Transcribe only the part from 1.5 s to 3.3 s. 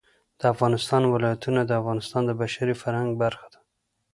د افغانستان د بشري فرهنګ